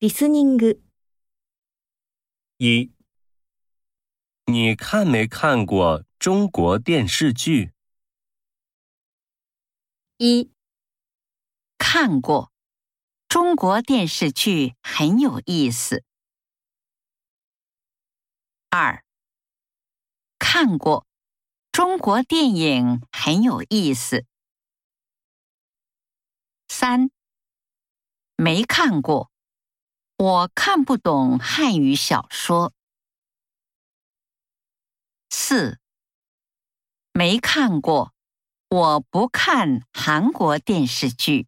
[0.00, 0.82] リスニング、
[2.58, 2.92] 一，
[4.44, 7.72] 你看没看过中国电视剧？
[10.18, 10.50] 一
[11.78, 12.52] 看过
[13.28, 16.04] 中国电视剧很有意思。
[18.70, 19.02] 二
[20.38, 21.06] 看过
[21.72, 24.26] 中国电影很有意思。
[26.68, 27.10] 三
[28.36, 29.29] 没看过，
[30.21, 32.73] 我看不懂汉语小说。
[35.31, 35.79] 四
[37.11, 38.13] 没看过。
[38.69, 41.47] 我不看韩国电视剧。